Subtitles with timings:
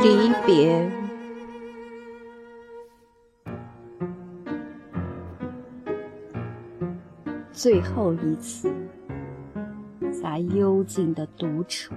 [0.00, 0.88] 离别，
[7.52, 8.72] 最后一次，
[10.12, 11.92] 在幽静的独处，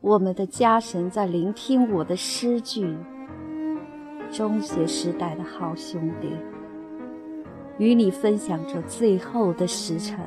[0.00, 2.96] 我们的家神在聆听我的诗句。
[4.30, 6.28] 中学时代的好兄弟，
[7.78, 10.18] 与你分享着最后的时辰，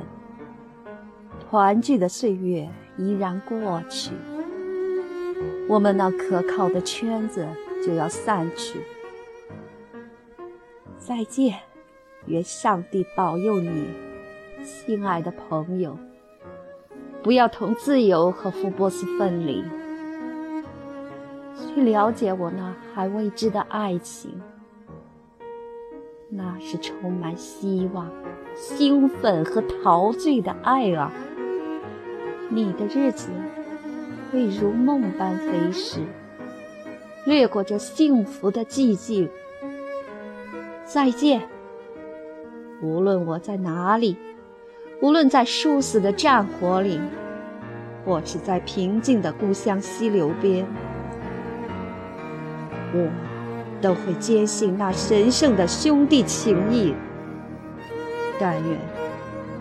[1.38, 4.10] 团聚的岁月已然过去。
[5.68, 7.46] 我们那可靠的圈子
[7.84, 8.80] 就要散去，
[10.98, 11.58] 再见，
[12.26, 13.86] 愿上帝保佑你，
[14.64, 15.98] 亲爱的朋友，
[17.22, 19.62] 不要同自由和福波斯分离，
[21.56, 24.40] 去了解我那还未知的爱情，
[26.34, 28.10] 那是充满希望、
[28.54, 31.12] 兴奋和陶醉的爱啊！
[32.48, 33.28] 你的日子。
[34.30, 36.00] 会如梦般飞逝，
[37.26, 39.28] 掠过这幸福的寂静。
[40.86, 41.42] 再见。
[42.80, 44.16] 无论我在哪里，
[45.02, 46.98] 无论在殊死的战火里，
[48.06, 50.66] 或是在平静的故乡溪流边，
[52.94, 53.10] 我
[53.82, 56.94] 都会坚信那神圣的兄弟情谊。
[58.40, 58.78] 但愿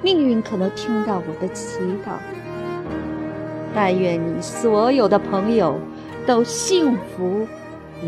[0.02, 2.14] 命运可能听到我的祈祷。
[3.74, 5.78] 但愿你所有的朋友
[6.26, 7.48] 都幸福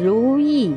[0.02, 0.75] 如意。